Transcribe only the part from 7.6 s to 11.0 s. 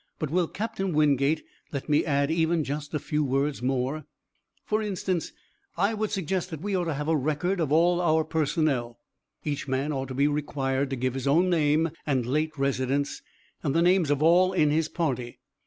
all our personnel. Each man ought to be required to